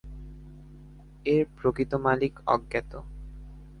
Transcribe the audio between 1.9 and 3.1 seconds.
মালিক অজ্ঞাত।